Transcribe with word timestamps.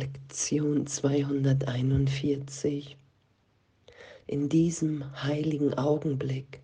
Lektion 0.00 0.86
241. 0.86 2.96
In 4.26 4.48
diesem 4.48 5.22
heiligen 5.22 5.74
Augenblick 5.74 6.62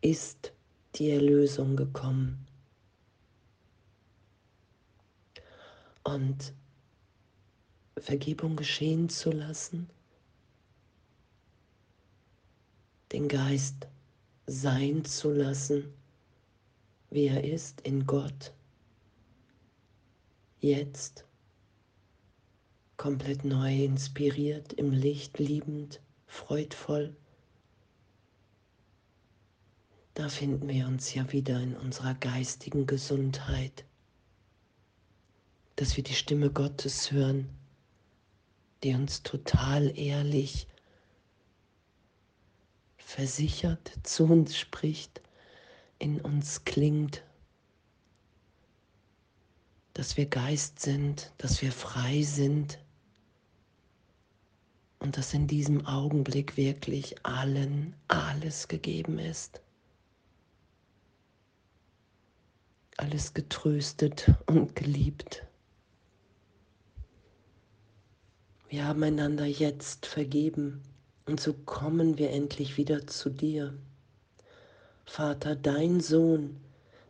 ist 0.00 0.52
die 0.96 1.10
Erlösung 1.10 1.76
gekommen. 1.76 2.44
Und 6.02 6.52
Vergebung 7.98 8.56
geschehen 8.56 9.08
zu 9.08 9.30
lassen, 9.30 9.88
den 13.12 13.28
Geist 13.28 13.86
sein 14.48 15.04
zu 15.04 15.30
lassen, 15.30 15.94
wie 17.10 17.26
er 17.26 17.44
ist 17.44 17.80
in 17.82 18.06
Gott, 18.06 18.52
jetzt 20.58 21.24
komplett 23.02 23.44
neu 23.44 23.82
inspiriert, 23.84 24.72
im 24.74 24.92
Licht 24.92 25.40
liebend, 25.40 26.00
freudvoll. 26.28 27.16
Da 30.14 30.28
finden 30.28 30.68
wir 30.68 30.86
uns 30.86 31.12
ja 31.12 31.32
wieder 31.32 31.58
in 31.58 31.76
unserer 31.76 32.14
geistigen 32.14 32.86
Gesundheit, 32.86 33.84
dass 35.74 35.96
wir 35.96 36.04
die 36.04 36.14
Stimme 36.14 36.48
Gottes 36.48 37.10
hören, 37.10 37.48
die 38.84 38.94
uns 38.94 39.24
total 39.24 39.98
ehrlich 39.98 40.68
versichert 42.98 43.90
zu 44.04 44.26
uns 44.26 44.56
spricht, 44.56 45.20
in 45.98 46.20
uns 46.20 46.62
klingt, 46.64 47.24
dass 49.92 50.16
wir 50.16 50.26
Geist 50.26 50.78
sind, 50.78 51.32
dass 51.38 51.62
wir 51.62 51.72
frei 51.72 52.22
sind 52.22 52.78
und 55.02 55.18
dass 55.18 55.34
in 55.34 55.48
diesem 55.48 55.84
Augenblick 55.84 56.56
wirklich 56.56 57.16
allen 57.24 57.94
alles 58.06 58.68
gegeben 58.68 59.18
ist. 59.18 59.60
Alles 62.98 63.34
getröstet 63.34 64.30
und 64.46 64.76
geliebt. 64.76 65.44
Wir 68.68 68.86
haben 68.86 69.02
einander 69.02 69.44
jetzt 69.44 70.06
vergeben 70.06 70.82
und 71.26 71.40
so 71.40 71.52
kommen 71.52 72.16
wir 72.16 72.30
endlich 72.30 72.76
wieder 72.76 73.04
zu 73.06 73.28
dir. 73.28 73.74
Vater, 75.04 75.56
dein 75.56 76.00
Sohn, 76.00 76.60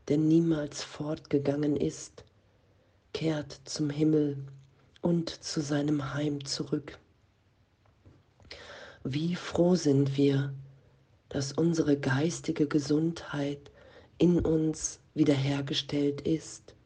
der 0.09 0.17
niemals 0.17 0.83
fortgegangen 0.83 1.77
ist, 1.77 2.25
kehrt 3.13 3.61
zum 3.65 3.91
Himmel 3.91 4.39
und 5.03 5.29
zu 5.29 5.61
seinem 5.61 6.15
Heim 6.15 6.43
zurück. 6.47 6.99
Wie 9.05 9.35
froh 9.35 9.75
sind 9.75 10.17
wir, 10.17 10.55
dass 11.29 11.53
unsere 11.53 11.99
geistige 11.99 12.69
Gesundheit 12.69 13.71
in 14.19 14.39
uns 14.39 15.01
wiederhergestellt 15.15 16.21
ist 16.21 16.77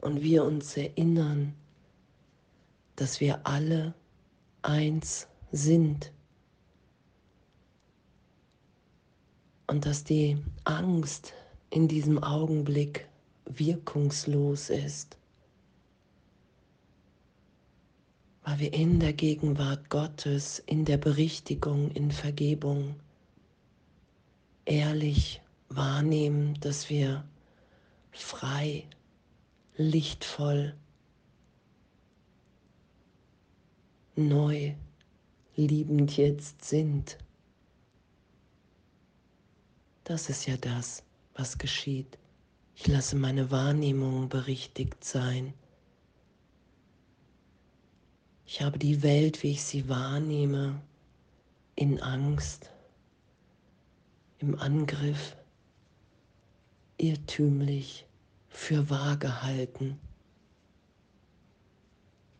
und 0.00 0.22
wir 0.22 0.44
uns 0.44 0.76
erinnern, 0.76 1.54
dass 2.96 3.20
wir 3.20 3.46
alle 3.46 3.94
eins 4.62 5.28
sind 5.52 6.12
und 9.66 9.84
dass 9.84 10.04
die 10.04 10.38
Angst 10.64 11.34
in 11.70 11.88
diesem 11.88 12.22
Augenblick 12.22 13.06
wirkungslos 13.44 14.70
ist. 14.70 15.19
Weil 18.50 18.58
wir 18.58 18.72
in 18.72 18.98
der 18.98 19.12
Gegenwart 19.12 19.90
Gottes, 19.90 20.58
in 20.66 20.84
der 20.84 20.96
Berichtigung, 20.96 21.92
in 21.92 22.10
Vergebung 22.10 22.96
ehrlich 24.64 25.40
wahrnehmen, 25.68 26.58
dass 26.58 26.90
wir 26.90 27.24
frei, 28.10 28.88
lichtvoll, 29.76 30.74
neu, 34.16 34.74
liebend 35.54 36.16
jetzt 36.16 36.64
sind. 36.64 37.18
Das 40.02 40.28
ist 40.28 40.46
ja 40.46 40.56
das, 40.56 41.04
was 41.34 41.56
geschieht. 41.56 42.18
Ich 42.74 42.88
lasse 42.88 43.14
meine 43.14 43.52
Wahrnehmung 43.52 44.28
berichtigt 44.28 45.04
sein. 45.04 45.54
Ich 48.52 48.62
habe 48.62 48.80
die 48.80 49.04
Welt, 49.04 49.44
wie 49.44 49.52
ich 49.52 49.62
sie 49.62 49.88
wahrnehme, 49.88 50.82
in 51.76 52.02
Angst, 52.02 52.72
im 54.40 54.58
Angriff, 54.58 55.36
irrtümlich 56.98 58.06
für 58.48 58.90
wahr 58.90 59.16
gehalten. 59.18 60.00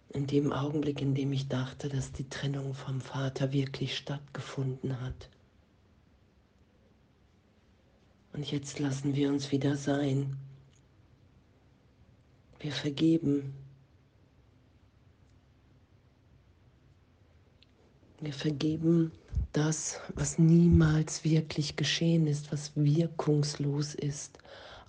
In 0.09 0.26
dem 0.26 0.53
Augenblick, 0.53 1.00
in 1.00 1.15
dem 1.15 1.32
ich 1.32 1.47
dachte, 1.47 1.88
dass 1.88 2.10
die 2.10 2.28
Trennung 2.28 2.75
vom 2.75 3.00
Vater 3.00 3.53
wirklich 3.53 3.97
stattgefunden 3.97 5.00
hat. 5.00 5.31
Und 8.32 8.50
jetzt 8.50 8.81
lassen 8.81 9.15
wir 9.15 9.28
uns 9.28 9.53
wieder 9.53 9.76
sein. 9.76 10.37
Wir 12.59 12.72
vergeben 12.72 13.54
Wir 18.22 18.34
vergeben 18.34 19.12
das, 19.53 19.98
was 20.14 20.38
niemals 20.38 21.25
wirklich 21.25 21.76
geschehen 21.76 22.26
ist, 22.26 22.53
was 22.53 22.72
wirkungslos 22.75 23.94
ist 23.94 24.38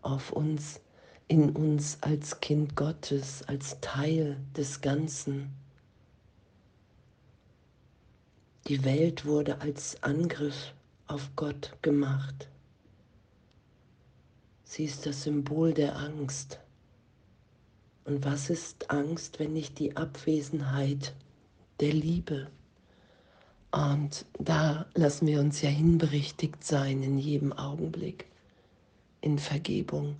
auf 0.01 0.33
uns, 0.33 0.81
in 1.29 1.51
uns 1.51 1.97
als 2.01 2.41
Kind 2.41 2.75
Gottes, 2.75 3.43
als 3.47 3.79
Teil 3.79 4.35
des 4.57 4.81
Ganzen. 4.81 5.49
Die 8.67 8.83
Welt 8.83 9.25
wurde 9.25 9.61
als 9.61 10.03
Angriff 10.03 10.73
auf 11.07 11.29
Gott 11.37 11.71
gemacht. 11.81 12.49
Sie 14.65 14.83
ist 14.83 15.05
das 15.05 15.23
Symbol 15.23 15.73
der 15.73 15.95
Angst. 15.97 16.59
Und 18.03 18.25
was 18.25 18.49
ist 18.49 18.91
Angst, 18.91 19.39
wenn 19.39 19.53
nicht 19.53 19.79
die 19.79 19.95
Abwesenheit 19.95 21.13
der 21.79 21.93
Liebe? 21.93 22.49
Und 23.71 24.25
da 24.37 24.85
lassen 24.95 25.27
wir 25.27 25.39
uns 25.39 25.61
ja 25.61 25.69
hinberichtigt 25.69 26.63
sein 26.63 27.03
in 27.03 27.17
jedem 27.17 27.53
Augenblick, 27.53 28.25
in 29.21 29.39
Vergebung, 29.39 30.17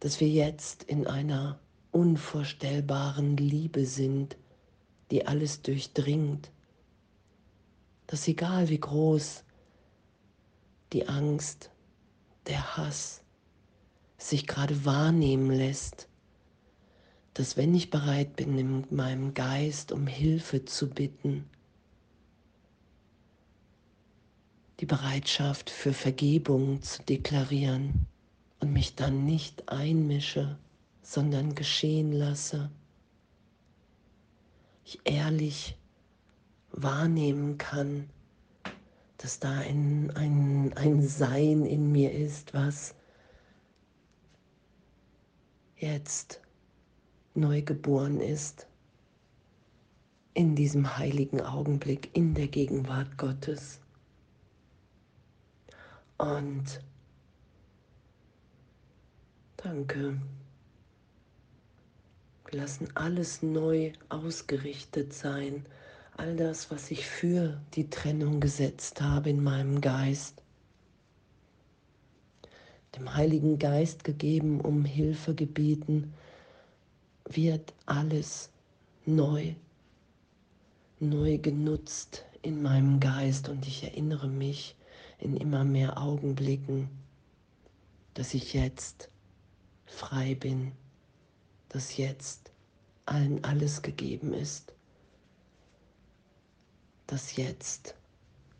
dass 0.00 0.20
wir 0.20 0.28
jetzt 0.28 0.82
in 0.82 1.06
einer 1.06 1.58
unvorstellbaren 1.90 3.38
Liebe 3.38 3.86
sind, 3.86 4.36
die 5.10 5.26
alles 5.26 5.62
durchdringt, 5.62 6.50
dass 8.06 8.28
egal 8.28 8.68
wie 8.68 8.80
groß 8.80 9.44
die 10.92 11.08
Angst, 11.08 11.70
der 12.46 12.76
Hass 12.76 13.22
sich 14.18 14.46
gerade 14.46 14.84
wahrnehmen 14.84 15.50
lässt, 15.50 16.08
dass 17.32 17.56
wenn 17.56 17.74
ich 17.74 17.90
bereit 17.90 18.36
bin, 18.36 18.58
in 18.58 18.86
meinem 18.90 19.32
Geist 19.32 19.92
um 19.92 20.06
Hilfe 20.06 20.64
zu 20.64 20.90
bitten, 20.90 21.48
die 24.80 24.86
Bereitschaft 24.86 25.70
für 25.70 25.92
Vergebung 25.92 26.82
zu 26.82 27.02
deklarieren 27.02 28.06
und 28.60 28.72
mich 28.72 28.94
dann 28.96 29.24
nicht 29.24 29.68
einmische, 29.68 30.58
sondern 31.02 31.54
geschehen 31.54 32.12
lasse. 32.12 32.70
Ich 34.84 35.00
ehrlich 35.04 35.76
wahrnehmen 36.70 37.56
kann, 37.58 38.10
dass 39.18 39.38
da 39.38 39.58
ein, 39.58 40.10
ein, 40.16 40.72
ein 40.76 41.02
Sein 41.02 41.64
in 41.64 41.92
mir 41.92 42.12
ist, 42.12 42.52
was 42.52 42.94
jetzt 45.76 46.40
neu 47.34 47.62
geboren 47.62 48.20
ist, 48.20 48.66
in 50.34 50.56
diesem 50.56 50.98
heiligen 50.98 51.40
Augenblick, 51.40 52.10
in 52.14 52.34
der 52.34 52.48
Gegenwart 52.48 53.16
Gottes. 53.16 53.80
Und 56.18 56.80
danke. 59.56 60.20
Wir 62.50 62.60
lassen 62.60 62.88
alles 62.94 63.42
neu 63.42 63.92
ausgerichtet 64.08 65.12
sein. 65.12 65.66
All 66.16 66.36
das, 66.36 66.70
was 66.70 66.90
ich 66.90 67.06
für 67.06 67.60
die 67.74 67.90
Trennung 67.90 68.40
gesetzt 68.40 69.00
habe 69.00 69.30
in 69.30 69.42
meinem 69.42 69.80
Geist. 69.80 70.40
Dem 72.96 73.12
Heiligen 73.12 73.58
Geist 73.58 74.04
gegeben, 74.04 74.60
um 74.60 74.84
Hilfe 74.84 75.34
gebeten, 75.34 76.14
wird 77.28 77.74
alles 77.86 78.50
neu, 79.06 79.54
neu 81.00 81.38
genutzt 81.38 82.24
in 82.42 82.62
meinem 82.62 83.00
Geist 83.00 83.48
und 83.48 83.66
ich 83.66 83.82
erinnere 83.82 84.28
mich 84.28 84.76
in 85.24 85.36
immer 85.36 85.64
mehr 85.64 85.98
Augenblicken, 85.98 86.88
dass 88.14 88.34
ich 88.34 88.52
jetzt 88.52 89.08
frei 89.86 90.34
bin, 90.34 90.72
dass 91.68 91.96
jetzt 91.96 92.52
allen 93.06 93.42
alles 93.44 93.82
gegeben 93.82 94.32
ist, 94.32 94.72
dass 97.06 97.36
jetzt 97.36 97.94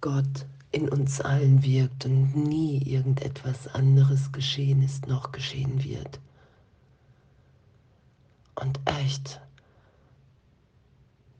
Gott 0.00 0.46
in 0.70 0.88
uns 0.88 1.20
allen 1.20 1.62
wirkt 1.62 2.04
und 2.04 2.34
nie 2.34 2.82
irgendetwas 2.82 3.68
anderes 3.68 4.32
geschehen 4.32 4.82
ist 4.82 5.06
noch 5.06 5.30
geschehen 5.32 5.84
wird. 5.84 6.18
Und 8.56 8.80
echt, 8.84 9.40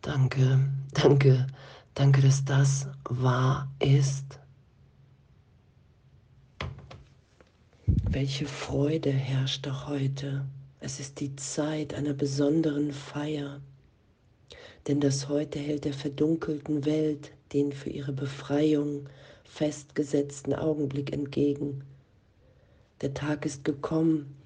danke, 0.03 0.71
danke, 0.93 1.47
danke, 1.95 2.23
dass 2.23 2.45
das 2.45 2.89
wahr 3.09 3.69
ist. 3.81 4.39
Welche 8.15 8.47
Freude 8.47 9.11
herrscht 9.11 9.67
doch 9.67 9.89
heute. 9.89 10.45
Es 10.79 11.01
ist 11.01 11.19
die 11.19 11.35
Zeit 11.35 11.95
einer 11.95 12.13
besonderen 12.13 12.93
Feier, 12.93 13.61
denn 14.87 15.01
das 15.01 15.29
heute 15.29 15.59
hält 15.59 15.85
der 15.85 15.95
verdunkelten 15.95 16.85
Welt 16.85 17.33
den 17.53 17.73
für 17.73 17.91
ihre 17.91 18.13
Befreiung 18.13 19.09
festgesetzten 19.43 20.55
Augenblick 20.55 21.13
entgegen. 21.13 21.83
Der 23.01 23.15
Tag 23.15 23.45
ist 23.45 23.65
gekommen, 23.65 24.37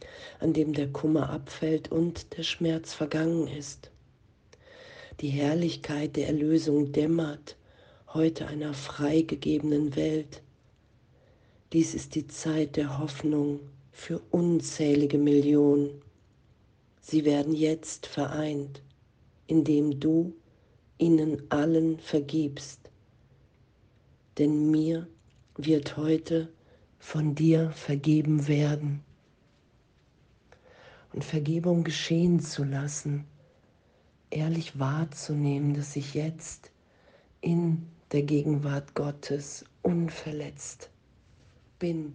an 0.41 0.55
dem 0.55 0.73
der 0.73 0.89
Kummer 0.89 1.29
abfällt 1.29 1.93
und 1.93 2.39
der 2.39 2.45
Schmerz 2.45 2.95
vergangen 2.95 3.49
ist. 3.49 3.91
Die 5.21 5.29
Herrlichkeit 5.29 6.17
der 6.17 6.29
Erlösung 6.29 6.91
dämmert 6.93 7.59
heute 8.15 8.47
einer 8.47 8.73
freigegebenen 8.73 9.95
Welt. 9.95 10.41
Dies 11.73 11.95
ist 11.95 12.15
die 12.15 12.27
Zeit 12.27 12.77
der 12.77 12.99
Hoffnung 12.99 13.61
für 13.93 14.21
unzählige 14.31 15.19
Millionen. 15.19 16.03
Sie 17.01 17.25
werden 17.25 17.55
jetzt 17.55 18.07
vereint, 18.07 18.83
indem 19.47 19.99
du 20.01 20.35
ihnen 20.99 21.43
allen 21.51 21.99
vergibst 21.99 22.89
denn 24.39 24.71
mir 24.71 25.07
wird 25.57 25.97
heute 25.97 26.49
von 26.99 27.35
dir 27.35 27.71
vergeben 27.73 28.47
werden. 28.47 29.03
Und 31.13 31.25
Vergebung 31.25 31.85
geschehen 31.85 32.41
zu 32.41 32.65
lassen, 32.65 33.25
ehrlich 34.31 34.79
wahrzunehmen, 34.79 35.75
dass 35.75 35.97
ich 35.97 36.15
jetzt 36.15 36.71
in 37.41 37.87
der 38.13 38.23
Gegenwart 38.23 38.95
Gottes 38.95 39.65
unverletzt 39.83 40.91
bin. 41.79 42.15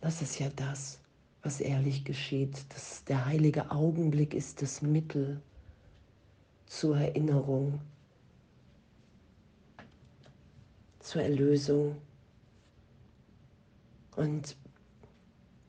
Das 0.00 0.22
ist 0.22 0.38
ja 0.38 0.48
das, 0.54 1.00
was 1.42 1.60
ehrlich 1.60 2.04
geschieht. 2.04 2.64
Das, 2.70 3.04
der 3.04 3.26
heilige 3.26 3.70
Augenblick 3.70 4.34
ist 4.34 4.62
das 4.62 4.82
Mittel 4.82 5.40
zur 6.66 6.98
Erinnerung 6.98 7.80
zur 11.08 11.22
Erlösung. 11.22 11.96
Und 14.14 14.56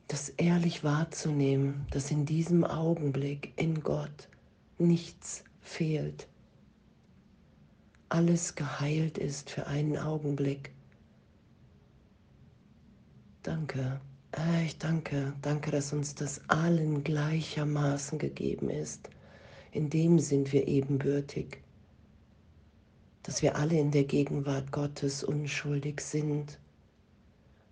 das 0.08 0.28
ehrlich 0.30 0.84
wahrzunehmen, 0.84 1.86
dass 1.92 2.10
in 2.10 2.26
diesem 2.26 2.64
Augenblick 2.64 3.52
in 3.56 3.80
Gott 3.80 4.28
nichts 4.76 5.44
fehlt. 5.62 6.28
Alles 8.10 8.54
geheilt 8.54 9.16
ist 9.16 9.48
für 9.48 9.66
einen 9.66 9.96
Augenblick. 9.96 10.72
Danke, 13.42 13.98
äh, 14.36 14.66
ich 14.66 14.76
danke, 14.76 15.32
danke, 15.40 15.70
dass 15.70 15.94
uns 15.94 16.14
das 16.14 16.42
allen 16.48 17.02
gleichermaßen 17.02 18.18
gegeben 18.18 18.68
ist. 18.68 19.08
In 19.72 19.88
dem 19.88 20.18
sind 20.18 20.52
wir 20.52 20.68
ebenbürtig. 20.68 21.62
Dass 23.22 23.40
wir 23.40 23.56
alle 23.56 23.78
in 23.78 23.92
der 23.92 24.04
Gegenwart 24.04 24.72
Gottes 24.72 25.24
unschuldig 25.24 26.02
sind. 26.02 26.58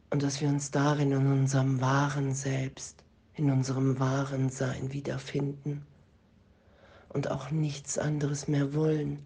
Und 0.08 0.22
dass 0.22 0.40
wir 0.40 0.48
uns 0.48 0.70
darin 0.70 1.12
in 1.12 1.26
unserem 1.26 1.82
wahren 1.82 2.32
Selbst, 2.32 3.04
in 3.34 3.50
unserem 3.50 3.98
wahren 4.00 4.48
Sein 4.48 4.94
wiederfinden. 4.94 5.86
Und 7.10 7.30
auch 7.30 7.50
nichts 7.50 7.98
anderes 7.98 8.48
mehr 8.48 8.72
wollen, 8.72 9.18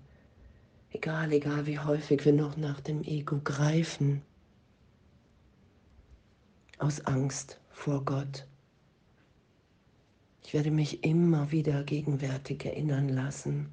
egal, 0.90 1.30
egal 1.30 1.66
wie 1.66 1.78
häufig 1.78 2.24
wir 2.24 2.32
noch 2.32 2.56
nach 2.56 2.80
dem 2.80 3.04
Ego 3.04 3.38
greifen, 3.44 4.22
aus 6.82 7.00
Angst 7.06 7.60
vor 7.70 8.04
Gott. 8.04 8.44
Ich 10.44 10.52
werde 10.52 10.72
mich 10.72 11.04
immer 11.04 11.52
wieder 11.52 11.84
gegenwärtig 11.84 12.64
erinnern 12.64 13.08
lassen, 13.08 13.72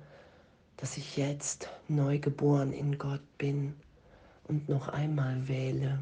dass 0.77 0.95
ich 0.95 1.17
jetzt 1.17 1.69
neu 1.87 2.19
geboren 2.19 2.71
in 2.71 2.99
Gott 2.99 3.23
bin 3.39 3.73
und 4.47 4.69
noch 4.69 4.89
einmal 4.89 5.47
wähle. 5.47 5.99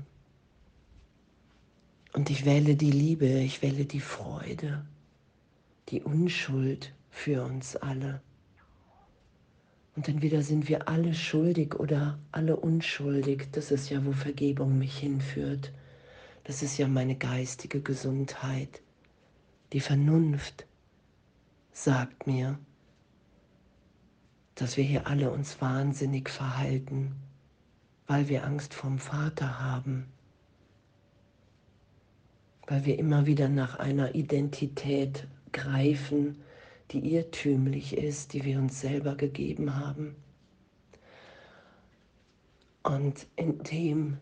Und 2.13 2.29
ich 2.29 2.45
wähle 2.45 2.75
die 2.75 2.91
Liebe, 2.91 3.27
ich 3.27 3.61
wähle 3.61 3.85
die 3.85 4.01
Freude, 4.01 4.85
die 5.89 6.01
Unschuld 6.01 6.93
für 7.09 7.43
uns 7.43 7.77
alle. 7.77 8.21
Und 9.95 10.09
entweder 10.09 10.41
sind 10.41 10.67
wir 10.67 10.89
alle 10.89 11.13
schuldig 11.13 11.75
oder 11.75 12.19
alle 12.33 12.57
unschuldig. 12.57 13.47
Das 13.53 13.71
ist 13.71 13.89
ja, 13.89 14.05
wo 14.05 14.11
Vergebung 14.11 14.77
mich 14.77 14.97
hinführt. 14.97 15.71
Das 16.47 16.63
ist 16.63 16.77
ja 16.77 16.87
meine 16.87 17.17
geistige 17.17 17.81
Gesundheit. 17.81 18.81
Die 19.73 19.81
Vernunft 19.81 20.65
sagt 21.73 22.25
mir, 22.25 22.57
dass 24.55 24.77
wir 24.77 24.85
hier 24.85 25.07
alle 25.07 25.29
uns 25.29 25.59
wahnsinnig 25.59 26.29
verhalten, 26.29 27.17
weil 28.07 28.29
wir 28.29 28.45
Angst 28.45 28.73
vom 28.73 28.97
Vater 28.97 29.59
haben, 29.59 30.07
weil 32.65 32.85
wir 32.85 32.97
immer 32.97 33.25
wieder 33.25 33.49
nach 33.49 33.77
einer 33.77 34.15
Identität 34.15 35.27
greifen, 35.51 36.37
die 36.91 37.13
irrtümlich 37.13 37.97
ist, 37.97 38.31
die 38.31 38.45
wir 38.45 38.57
uns 38.57 38.79
selber 38.79 39.15
gegeben 39.15 39.75
haben. 39.75 40.15
Und 42.83 43.27
in 43.35 43.61
dem 43.63 44.17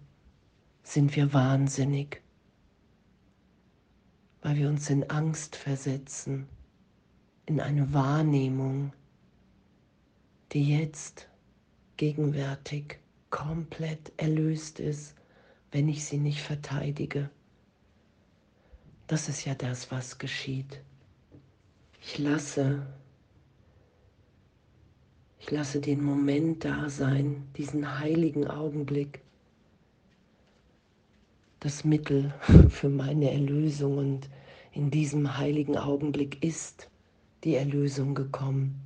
sind 0.85 1.15
wir 1.15 1.33
wahnsinnig, 1.33 2.21
weil 4.41 4.55
wir 4.55 4.69
uns 4.69 4.89
in 4.89 5.09
Angst 5.09 5.55
versetzen, 5.55 6.47
in 7.47 7.59
eine 7.59 7.91
Wahrnehmung, 7.91 8.93
die 10.51 10.77
jetzt 10.77 11.27
gegenwärtig 11.97 12.99
komplett 13.31 14.13
erlöst 14.17 14.79
ist, 14.79 15.15
wenn 15.71 15.89
ich 15.89 16.05
sie 16.05 16.17
nicht 16.17 16.41
verteidige. 16.41 17.31
Das 19.07 19.27
ist 19.27 19.43
ja 19.43 19.55
das, 19.55 19.91
was 19.91 20.19
geschieht. 20.19 20.81
Ich 21.99 22.19
lasse, 22.19 22.85
ich 25.39 25.49
lasse 25.49 25.81
den 25.81 26.03
Moment 26.03 26.63
da 26.63 26.89
sein, 26.89 27.47
diesen 27.57 27.99
heiligen 27.99 28.47
Augenblick, 28.47 29.24
das 31.59 31.83
Mittel 31.83 32.33
für 32.69 32.89
meine 32.89 33.31
Erlösung. 33.31 33.97
Und 33.97 34.29
in 34.71 34.91
diesem 34.91 35.37
heiligen 35.37 35.77
Augenblick 35.77 36.43
ist 36.43 36.89
die 37.43 37.55
Erlösung 37.55 38.15
gekommen 38.15 38.85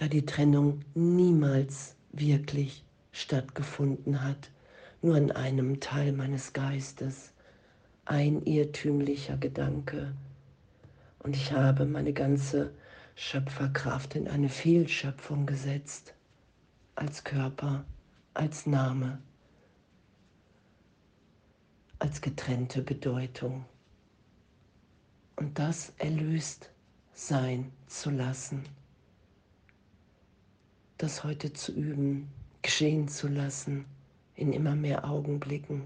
da 0.00 0.08
die 0.08 0.24
Trennung 0.24 0.80
niemals 0.94 1.94
wirklich 2.12 2.84
stattgefunden 3.12 4.24
hat, 4.24 4.50
nur 5.02 5.14
in 5.18 5.30
einem 5.30 5.78
Teil 5.78 6.12
meines 6.12 6.54
Geistes, 6.54 7.34
ein 8.06 8.40
irrtümlicher 8.46 9.36
Gedanke. 9.36 10.14
Und 11.18 11.36
ich 11.36 11.52
habe 11.52 11.84
meine 11.84 12.14
ganze 12.14 12.72
Schöpferkraft 13.14 14.16
in 14.16 14.26
eine 14.26 14.48
Fehlschöpfung 14.48 15.44
gesetzt, 15.44 16.14
als 16.94 17.22
Körper, 17.22 17.84
als 18.32 18.64
Name, 18.64 19.18
als 22.00 22.20
getrennte 22.20 22.82
Bedeutung. 22.82 23.64
Und 25.36 25.58
das 25.58 25.92
erlöst 25.98 26.70
sein 27.14 27.72
zu 27.86 28.10
lassen 28.10 28.64
das 31.00 31.24
heute 31.24 31.52
zu 31.54 31.72
üben, 31.72 32.28
geschehen 32.60 33.08
zu 33.08 33.28
lassen 33.28 33.86
in 34.34 34.52
immer 34.52 34.74
mehr 34.74 35.08
Augenblicken. 35.08 35.84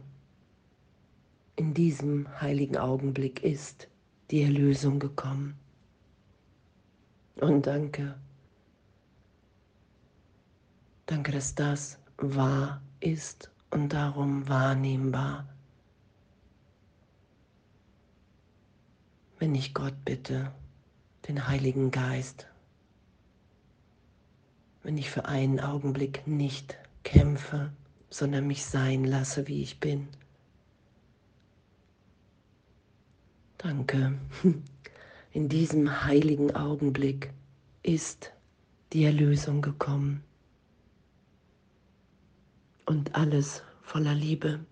In 1.57 1.73
diesem 1.73 2.27
heiligen 2.41 2.77
Augenblick 2.77 3.45
ist 3.45 3.87
die 4.33 4.43
Erlösung 4.43 4.99
gekommen. 4.99 5.55
Und 7.37 7.67
danke. 7.67 8.17
Danke, 11.07 11.31
dass 11.31 11.55
das 11.55 11.99
wahr 12.17 12.83
ist 12.99 13.53
und 13.71 13.93
darum 13.93 14.49
wahrnehmbar. 14.49 15.47
Wenn 19.45 19.55
ich 19.55 19.75
Gott 19.75 20.07
bitte, 20.07 20.51
den 21.29 21.47
Heiligen 21.47 21.91
Geist, 21.91 22.47
wenn 24.83 24.97
ich 24.97 25.11
für 25.11 25.27
einen 25.27 25.61
Augenblick 25.61 26.27
nicht 26.27 26.79
kämpfe, 27.03 27.71
sondern 28.09 28.47
mich 28.47 28.65
sein 28.65 29.05
lasse, 29.05 29.47
wie 29.47 29.61
ich 29.61 29.81
bin. 29.81 30.09
Danke. 33.59 34.19
In 35.33 35.51
diesem 35.51 36.07
heiligen 36.07 36.57
Augenblick 36.57 37.31
ist 37.83 38.33
die 38.95 39.05
Erlösung 39.05 39.61
gekommen 39.61 40.25
und 42.87 43.15
alles 43.15 43.63
voller 43.83 44.15
Liebe. 44.15 44.65